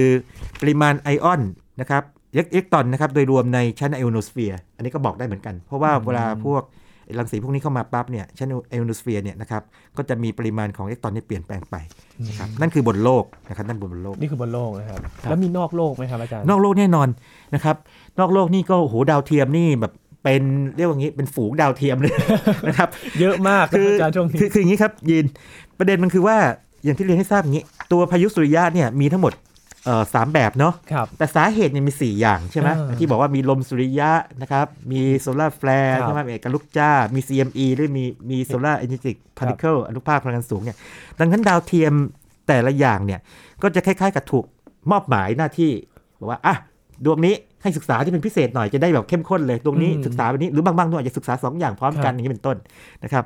[0.62, 1.42] ปริมาณไอออน
[1.82, 6.64] นะครับอิเล็กตรอนนะครับ โดยรวมในชั้นไอโอโนสเฟียร์ อันนี้ก็บอกได้เหมือนกัน เพราะว่าเวลาพวก
[7.20, 9.62] รังสีพวกนี้เข้ามาปั๊บเนี่ยชั้นไอโอโนสเฟียร์เนี่ยนะครับ
[9.98, 11.76] ก็จะมีปริมาณของอิเล็กตรอนที่เปลี่ยนแปลงไป
[12.30, 17.08] นะครับนั่นคือบนโลกนะครับนั่นบนโลกนี่คือบนโลกนะครับครับแล้วมีนอกโลกไหมครับอาจารย์นอกโลกแน่นอน
[17.54, 17.76] นะครับ
[18.20, 20.44] นอกโลกนี่ก็โอ้โหดาวเทียมนี่แบบเป็น
[20.78, 22.14] เรียกว่างี้เป็นฝูงดาวเทียมเลย
[22.68, 22.90] นะครับ
[23.20, 25.26] เยอะมากนะคืออาจารย์ช่วงนี้คือคืออย่างนี้ครับยิน
[25.80, 26.38] ประเด็นมันคือว่า
[26.84, 29.55] อย่างที่เรียนให้ทราบอย่างนี้ ตัวพายุสุริยะเนี่ยมีทั้งหมดเอ่อ
[30.14, 40.78] สามแบบเนาะครับแต่สาเหตุเนี่ยมี 4 อย่างใช่ไหมอ่าที่บอกว่ามีลมสุริยะนะครับ มี solar flare ครับใช่ไหมมีการลุกจ้า มี CME หรือมีมี solar energetic particle อนุภาคพลังงานสูงเนี่ย
[41.20, 41.94] ดังนั้นดาวเทียม
[42.48, 43.20] แต่ละอย่างเนี่ย
[43.62, 44.46] ก็จะคล้ายๆกับถูก
[44.92, 45.72] มอบหมายหน้าที่
[46.20, 46.56] บอกว่า อะ
[47.06, 52.58] ดวงนี้ให้ศึกษาที่เป็นพิเศษหน่อยจะได้แบบเข้มข้นเลยดวงนี้อืมศึกษาแบบนี้หรือบางบางดวงอาจจะศึกษาสองอย่างพร้อมกัครันบอย่างนี้เป็นต้น
[53.04, 53.24] นะครับ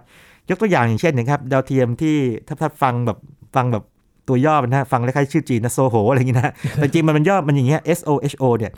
[0.49, 2.15] ยกตัวอย่างอย่างเช่นนะครับดาวเทียมที่
[2.47, 3.17] ถ้าถ้าฟังแบบ
[3.55, 3.83] ฟังแบบ
[4.29, 8.71] ตัวย่อมันนะฟังคล้ายๆชื่อจีนนะโซโหอะไรอย่างงี้นะแต่จริงๆมันมันย่อมันอย่างเงี้ย S O H O เนี่ย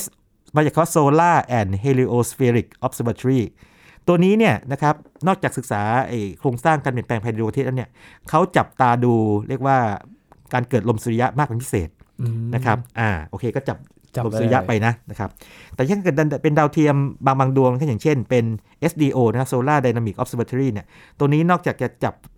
[0.00, 0.02] S
[0.54, 3.42] มาจากคำว่า Solar and Heliospheric Observatory
[4.06, 4.94] ตัวนี้เนี่ยนะครับ
[5.26, 7.90] นอกจากศึกษาไอ้โครงสร้างการเปลี่ยนแปลงภายในดวงอาทิตย์แล้วเนี่ย
[8.28, 9.14] เขาจับตาดู
[9.48, 9.78] เรียกว่า
[10.52, 11.88] การเกิดลมสุริยะมากเป็นพิเศษ
[12.20, 13.78] อืมนะครับอ่าโอเคก็จับ
[14.16, 15.30] จับลมสุริยะเลยไปนะนะครับ
[15.74, 18.44] แต่ถ้าเกิดเป็นดาวเทียมบางบางดวงก็อย่างเช่นเป็น
[18.90, 20.86] SDO นะ Solar Dynamic Observatory เนี่ย
[21.18, 22.14] ตัวนี้นอกจากจะจับ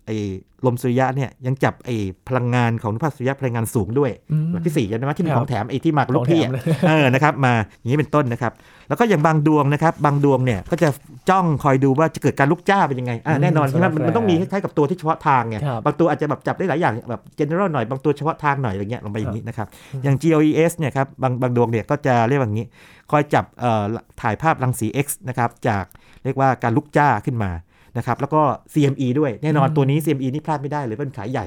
[0.65, 1.95] ลมสุริยะเนี่ยยังจับไอ้
[2.27, 8.51] พลังงานของนุภาพสุริยะพลังงานสูงด้วยอืมแบบที่สี่ใช่ไหมที่มีครับของแถมไอ้ที่มากับลูกของแถพี่มอะเลยเออนะครับมาอย่างนี้เป็นต้นนะครับ
[8.89, 10.89] แล้วก็อย่างบางดวงนะครับ บางดวงเนี่ยก็จะ
[11.29, 19.67] จ้องคอยดูว่าจะเกิดการลุกจ้าเป็นยังไงอ่าอืมแน่นอนใช่ไหมมันโซลาร์มันต้องมีแฟคร์ล้ายๆกับตัวที่เฉพาะทางไงครับบางตัวอาจจะแบบจับได้หลายอย่างแบบ general หน่อยบางตัวเฉพาะทางหน่อยอะไรเงี้ยลงไปอย่างนี้นะครับ
[20.03, 22.67] อย่าง GOES เนี่ยครับบางบางดวงเนี่ยก็จะเรียกว่าอย่างนี้
[23.11, 23.83] คอยจับเอ่อ
[24.21, 25.85] ถ่ายภาพรังสี X นะครับจาก
[26.23, 27.51] เรียกว่าการลุกจ้าขึ้นมา
[27.97, 28.41] นะครับแล้วก็
[28.73, 31.45] CME ด้วยแน่นอนอืมตัวนี้ CME นี่พลาดไม่ได้เลยเป็นขายใหญ่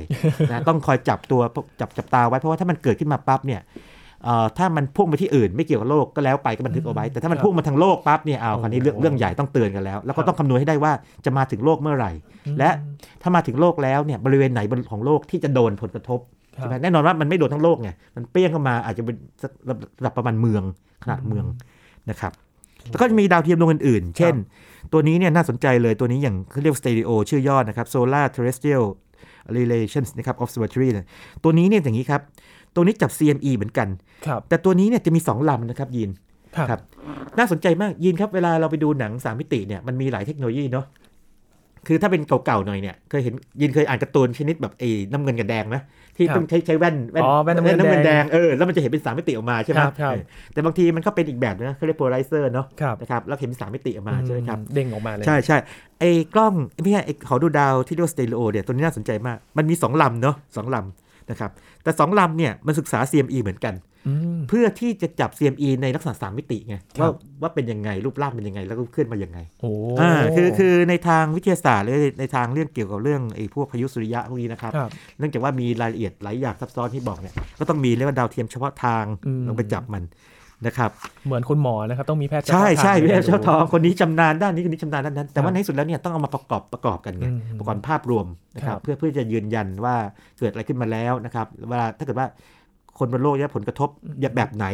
[0.51, 1.41] นะต้องคอยจับตัว
[1.81, 3.61] จับจับตาไว้เพราะว่าถ้ามันเกิดขึ้นมาปั๊บเนี่ย
[4.25, 10.93] เอ่อถ้ามันพุ่งไปที่อื่นไม่เกี่ยวกับโลกก็แล้วไปก็บันทึกเอาไว้ แต่ถ้ามันครับพุ่งมาทางโลกปั๊บเนี่ยเอาคราวนี้เรื่องโอ้โหเรื่องใหญ่ต้องเตือนกันแล้ว แล้วก็ครับต้องคำนวณให้ได้ว่า
[11.25, 12.13] จะมาถึงโลกเมื่อไหร่
[12.59, 12.71] และ
[13.23, 16.21] ถ้ามาถึงโลกแล้วเนี่ยบริเวณไหนบนของโลกที่จะโดนผลกระทบ
[16.59, 19.77] ครับใช่ไหมแน่นอนว่ามันไม่โดนทั้งโลกไงมันเปี้ยงเข้ามาอาจจะเป็นสักระ
[20.07, 20.63] ดับประมาณเมือง
[21.03, 21.45] ขนาดเมือง
[22.11, 22.33] นะครับ
[22.91, 24.35] แล้วก็จะมีดาวเทียมดวงอื่นๆ เช่น
[24.93, 28.85] ตัวนี้เนี่ยน่าสนใจเลยตัวนี้อย่างเขาเรียกสเต STEREO ชื่อย่อนะครับ Solar Terrestrial
[29.57, 31.07] Relations นะครับ Observatory เนี่ย
[31.43, 32.21] ตัวนี้เนี่ยอย่างนี้ครับ
[32.75, 33.89] ตัวนี้จับ CME เหมือนกัน
[34.27, 36.11] ครับแต่ตัวนี้เนี่ยจะมี 2 ลำนะครับยิน
[36.57, 36.81] ครับครับ
[37.39, 40.87] น่าสนใจมากยินครับ เวลาเราไปดูหนังสามมิติเนี่ยมันมีหลายเทคโนโลยีเนาะ
[41.87, 45.77] คือถ้าเป็นเก่าๆหน่อยเนี่ยเคยเห็นยินเคยอ่านการ์ตูนชนิดแบบไอ้น้ำเงินกับแดงไหม
[46.17, 50.23] ที่ครับต้องใช้ใช้แว่นอ๋อแว่นน้ำเงินน้ำเงินแดแดงงเออแล้วมันจะเห็นเป็นสามมิติออกมาใช่ไหมครับครับเออ
[50.53, 55.57] แต่บางทีมันก็เป็นอีกแบบนะเขาเรียกโพลาไรเซอร์เนาะครับนะครับแล้วเห็นเป็นสามมิติออกมาใช่ไหมครับเด้งออกมาเลยใช่ใช่
[56.01, 61.51] ไอ้กล้องไม่ใช่ไอ้เขาดูดาวที่เรียกว่าสเต r ร o เนี่ยตัวนี้น่าสนใจมากมันมี2ลำเนาะสองลำนะครับ
[61.83, 63.94] แต่2ลำเนี่ยมันศึกษา CME เหมือนกันอืม
[64.49, 67.13] เพื่อที่จะจับ CME ในลักษณะ3มิติไงครัว่าบ
[67.43, 80.05] ว่าเป็นยังไงรูปร่างเป็นยังไง แล้วก็เคลื่อนมายังไงโอ้อ่าคือคือในทางวิทยาศาสตร์หรือในทางเรื่องเกี่ยวกับเรื่องไอ้พวกพายุสุริยะพวกนี้นะครับครับเนื่องจากว่ามีรายละเอียดหลายอย่างซับซ้อนที่บอกเนี่ยก็ต้องมีเรียกว่าดาวเทียมเฉพาะทางอืมลงไปจับมัน
[80.67, 80.91] นะครับ
[81.27, 89.97] เหมือนคุณหมอนะครับต้องมีแพทย์เฉใช่พาะทางใช่ในพี่การเจ้าดูทองคนนี้ชำนาญด้านนี้คนนี้ชำนาญด้านนั้น แต่ครัว่าบในที่สุดแล้วเนี่ยต้องเอามาประกอบประกอบกันไงอืมประกอบภาพรวมนะคครัรับบเพื่อเพื่อจะยืนยันว่า
[90.39, 92.27] เกิดอะไรขึ้นมาแล้วนะครับเวลาถ้าเกิดว่า
[92.99, 93.89] คนบนโลกได้ผลกระทบ
[94.37, 94.67] แบบไหน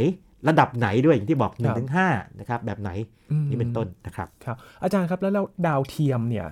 [0.49, 2.09] ระดับไหนด้วยอย่างที่บอก1นถึงห้า
[2.41, 2.91] นะครับแบบไหน
[3.31, 6.47] อืมนี่เป็นต้นนะครับครับ อาจารย์ครับแล้วแล้วดาวเทียมเนี่ย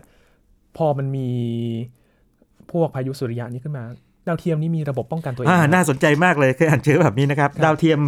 [0.76, 1.28] พอมันมี
[2.72, 3.84] พวกพายุสุริยะนี้ขึ้นมา
[4.28, 8.00] ดาวเทียมนี่มีระบบป้องกันตัวเองอ่าไหมน่าสนใจมากเลยเคยอ่านเจอแบบนี้นะครับครับ ดาวเทียม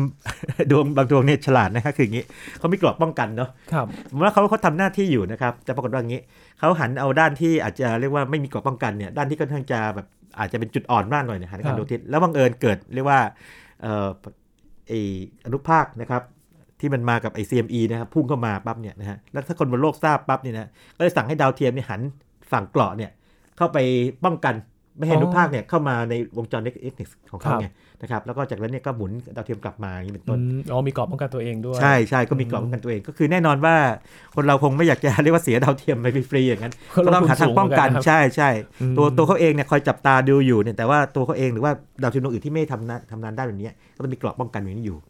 [0.70, 2.24] ดวงบางดวงเนี่ยฉลาดนะครับคืออย่างนี้
[2.58, 6.22] เขามีกรอบป้องกันเนาะครับผมว่าเขาเขาทำหน้าที่อยู่นะครับแต่ปรากฏว่าอย่างนี้
[6.58, 10.06] เขาหันเอาด้านที่อาจจะเรียกว่าไม่มีเกราะป้องกันเนี่ยด้านที่ค่อนข้างจะแบบ
[10.38, 13.20] อาจจะเป็นจุดอ่อนมากหน่อยเนี่ยหันครัการบดวงอาทิตย์แล้วบังเอิญเกิดเรียกว่า
[13.82, 14.08] เอ่อ
[14.88, 14.92] ไอ
[15.44, 16.22] อนุภาคนะครับ
[16.80, 22.00] ที่มันมากับไอ CME นะครับพุ่งเข้ามาปั๊บเนี่ยนะฮะแล้วถ้าคนบนโลกทราบปั๊บเนี่ยนะก็เลยสั่งให้ดาวเทียมเนี่ยหัน
[22.52, 23.10] ฝั่งเกราะเนี่ย
[23.56, 23.78] เข้าไป
[24.24, 24.54] ป้องกัน
[25.00, 27.66] ไม่ให้อนุภาคเนี่ยเข้ามาในวงจรเล็กๆของเขาไง
[28.02, 33.74] นะครับแล้วก็จากนั้นเนี่ยก็หมุนดาวเทียมกลับมาอย่างนี้เป็นต้นอืมอ๋อมีกรอบป้องกันตัวเองด้วยใช่ใช่ก็มีกรอบป้องกันตัวเองก็คือแน่นอนว่า
[34.34, 36.74] คนเราคงไม่อยากจะเรียกว่าเสียดาวเทียมไปฟรีๆอย่างนั้น
[37.06, 45.09] ก็ลก็งต้องทุนหาทางป้องกันสูงเหมือนกันนะครับใช่ใช่อืมตัวตัวเขาเองเนี่ยคอยจับตาดูอยู่เนี่ยแต่ว่าตัวเขาเองหรือว่าดาวเทียมดวงอื่นที่ไม่ทำงานทำงานด้านแบบนี้ก็ต้องมีกรอบป้องกันอย่างนี้อยู่อ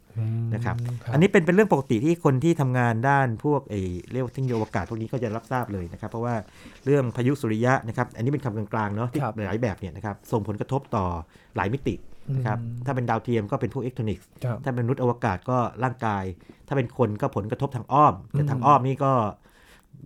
[0.53, 6.35] นะครับครับ อันนี้เป็นเป็นเรื่องปกติที่คนที่ทำงานด้านพวกเออเรียกว่าเทคโนโลยีอวกาศพวกนี้ก็จะรับทราบเลยนะครับ เพราะว่า
[6.85, 11.05] เรื่องพายุสุริยะนะครับ อันนี้เป็นคำกลางๆเนาะที่ครับหลายแบบเนี่ยนะครับส่งผลกระทบต่อ
[11.55, 11.95] หลายมิติ
[12.35, 16.23] นะครับอืมถ้าเป็นดาวเทียมก็เป็นพวกอิเล็กทรอนิกส์ครับถ้าเป็นมนุษย์อวกาศก็ร่างกาย
[16.67, 19.11] ถ้าเป็นคนก็ผลกระทบทางอ้อม แต่อืมทางอ้อมนี่ก็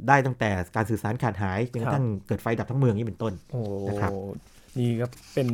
[0.07, 4.11] ได้ตั้งแต่การสื่อสารขาดหายจนกครัระบทั่งเกิดไฟดับทั้งเมืองนี่เป็นต้นโอ้นะครับ
[4.79, 5.47] นี่ก็เป็น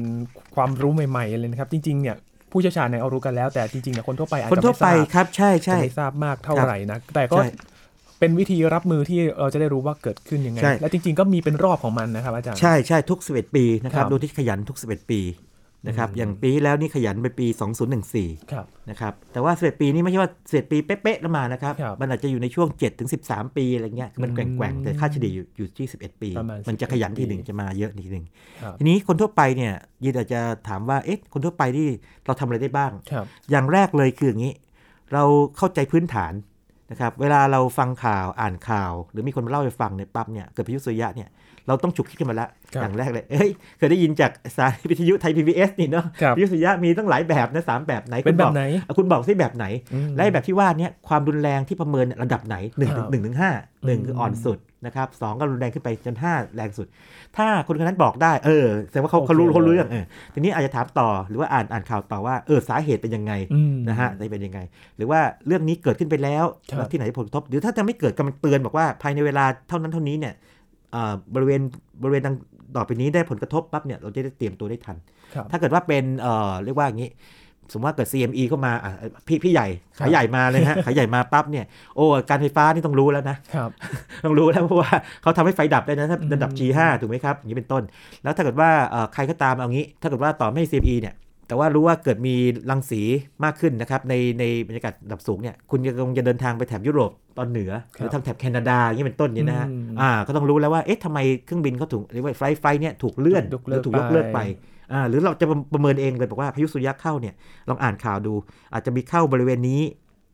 [0.55, 2.15] ความรู้ใหม่ ๆ เลยนะครับ จริง ๆ เนี่ย
[2.51, 7.49] ผู้เชี่ยวชาญเนี่ยเอารู้กันแล้วแต่จริงๆเนี่ยคนทั่วไปอาจคนจะทั่วไม่ทไปราบครับใช่ใช่จะไม่ทราบมากเท่าครับไหร่นะแต่ก็ใช่
[8.19, 15.19] เป็นวิธีรับมือที่เราจะได้รู้ว่าเกิดขึ้นยังไงใช่และจริงๆก็มีเป็นรอบของมันนะครับอาจารย์ ใช่ใช่ทุก 11 ปีนะครับครับดูที่ขยันทุก 11 ปี
[15.87, 17.47] นะครับอืมอย่างปีที่แล้วนี่ขยันไปปี
[17.99, 28.25] 2014ครับนะครับแต่ว่า11ปีนี่ไม่ใช่ว่า11ปีเป๊ะๆแล้วมานะครับครับ มันอาจจะอยู่ในช่วง7ถึง13 ปีอะไรเงี้ยคือมันอืแมกว่งๆ แต่ค่าเฉลี่ยอยู่อยู่ที่ 11 ปีประมาณมันจะ11ขยันทีปีหนึ่งจะมาเยอะทีหนึ่ง
[28.61, 31.87] ครับทีนี้คนทั่วไปเนี่ยยินอาจจะถามว่าเอ๊ะคนทั่วไปที่
[32.25, 34.53] เราทำอะไรได้บ้างครับอย่างแรกเลยคืออย่างนี้
[35.13, 35.23] เรา
[35.57, 36.33] เข้าใจพื้นฐาน
[36.91, 41.29] นะครับเวลาเราฟังข่าวอ่านข่าว หรือมีคนมาเล่าให้ฟังเนี่ยปั๊บเนี่ยเกิดพายุสุริยะเนี่ย
[41.67, 53.51] เราต้องฉุกคิดขึ้นมาละครับอย่างแรกเลยเอ้ยเคยได้ยินจากสายวิทยุไทย PBS นี่เนาะครับพายุสุริยะมีตั้งหลายแบบนะสามแบบไหนเป็นคุณแบบอกไหนอะคุณบอกสิแบบไหนอืมและไอ้แบบที่ว่าเนี้ความรุนแรงที่ประเมินระดับไหน1นึ่งครับหนึ่งถึงห้า
[53.85, 56.87] หนึ่งอืมคืออ่อนสุดนะครับสองก็รุนแรงขึ้นไปจน5แรงสุด
[57.37, 64.59] ถ้าคนคนนั้นบอกได้เออแสดงว่าเขาโอเคเขารู้เขารู้เลยเรื่องเออทีนี้อาจจะถามต่อหรือว่าอ่านอ่านข่าวต่อว่าเออสาเหตุเป็นยังไงอืมนะฮะจะเป็นยังไง
[64.97, 70.33] หรือว่าเรื่องนี้เกิดขึ้นไปแล้วครับแล้วที่ไหนผลกระทบหรือถ้าจะไม่เกิดกำลังเตือนบอกว่าภายในเวลาเท่านั้นเท่านี้เนี่ย
[70.95, 71.61] อ่าบริเวณ
[72.01, 72.35] บริเวณดัง
[72.75, 74.97] ต่อไปนี้ได้ผลกระทบปั๊บเนี่ยเราจะได้เตรียมตัวได้ทัน
[75.33, 77.09] ครับถ้าเกิดว่าเป็นเอ่อเรียกว่าอย่างนี้
[77.71, 78.91] สมมติว่าเกิด CME เข้ามาอะ
[79.27, 83.69] พี่พี่ใหญ่ครัขาบใหญ่มาเลยฮะขายใหญ่มาปั๊บเนี่ยโอ้การไฟฟ้านี่ต้องรู้แล้วนะครับ
[84.25, 87.83] ต้องรู้แล้วเพราะว่าเขาทำให้ไฟดับได้นะถ้าอืมระดับ G5 ถูกไหมครับ อย่างนี้เป็นต้น
[88.23, 91.15] แล้วถ้าเกิดว่าเอ่อใครก็ตามเอางี้ ถ้าเกิดว่าต่อไม่ให้ CME เนี่ย
[91.47, 92.35] แต่ว่ารู้ว่าเกิดมี
[92.69, 93.01] รังสี
[93.43, 104.70] มากขึ้นนะครับในในบรรยากาศระดับสูงเนี่ยคุณจะคงจะเดินทางไปแถบยุโรปตอนเหนือหรือทางแถบแคนาดาอย่างนี้เป็นต้นเนี่ยนะฮะอืมอ่าก็ต้องรู้แล้วว่าเอ๊ะทำไมเครื่องบินเขาถูกหรือว่าไฟล์ไฟล์เนี่ยถูกเลื่อนถูกหยกเลิรืกอถูกยกเลิกไปไปอ่า
[105.09, 107.33] หรือเราจะประเมินเองเลยบอกว่าพายุสุริยะเข้าเนี่ย
[107.69, 108.33] ลองอ่านข่าวดู
[108.73, 109.81] อาจจะมีเข้าบริเวณนี้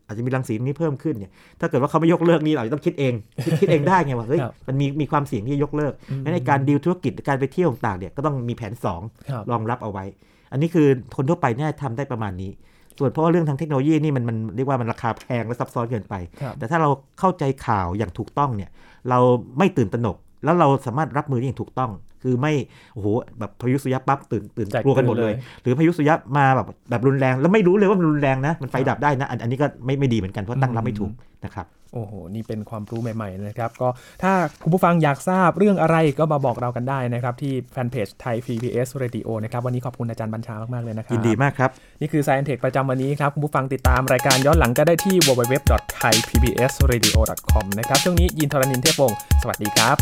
[0.07, 3.13] อาจจะมีรังสีนี้เพิ่มขึ้นเนี่ยถ้าเกิดว่าเขาไม่ยกเลิกนี่เราจะต้องคิดเอง
[3.45, 10.05] คิดคิดเองได้ไงว่าเฮ้ยครับมันมีมีความเสี่ยงที่จะยกเลิกอืมงั้นในการดีลธุรกิจหรือการไปเที่ยวต่างๆเนี่ยก็ต้องมีแผนสองครับรองรับเอาไว้
[10.51, 12.51] อันนี้คือคนทั่วไปเนี่ยทำได้ประมาณนี้
[12.99, 16.89] ส่วนเพราะว่าเรื่องทางเทคโนโลยีนี่มันมันเรียกว่ามันราคาแพงและซับซ้อนเกินไปครับแต่ถ้าเรา
[17.19, 18.69] เข้าใจข่าวอย่างถูกต้องเนี่ย
[19.09, 19.19] เรา
[19.57, 21.91] ไม่ตื่นตระหนก แล้วเราสามารถรับมือได้อย่างถูกต้อง
[22.27, 22.53] คือไม่
[22.93, 23.07] โอ้โห
[23.39, 31.11] แบบพายุสุริยะปั๊บตื่นตื่นแตกกลัวกันหมดตื่นเลเลยยหรือพายุสุริยะมาแบบแบบรุนแรงแล้วไม่รู้เลยว่ามันรุนแรงนะมันไฟดับได้นะอันอันนี้ก็ไม่ไม่ดีเหมือนกันเพราะตั้งรับไม่ถูก
[31.45, 33.87] นะครับโอ้โห นี่เป็นความรู้ใหม่ๆนะครับ ก็
[34.23, 34.31] ถ้า
[34.63, 41.69] คุณผู้ฟังอยากทราบเรื่องอะไรก็มาบอกเรากันได้นะครับ ที่แฟนเพจไทย PBS Radio นะครับ วันนี้ขอบคุณอาจารย์บัญชามาก ๆ เลยนะครับ ยินดีมากครับ
[42.01, 49.97] นี่คือ Science Tech ประจำวันนี้ครับ คุณผู้ฟังติดตามรายการย้อนหลังก็ได้ที่ www.thaipbsradio.com นะครับ ช่วงนี้ยินทรณินเทพวงศ์สวัสดีครับ